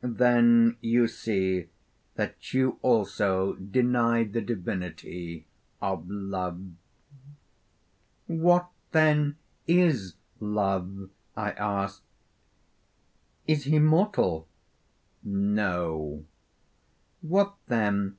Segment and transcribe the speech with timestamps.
[0.00, 1.68] 'Then you see
[2.16, 5.46] that you also deny the divinity
[5.80, 6.72] of Love.'
[8.26, 9.36] 'What then
[9.68, 12.02] is Love?' I asked;
[13.46, 14.48] 'Is he mortal?'
[15.22, 16.24] 'No.'
[17.20, 18.16] 'What then?'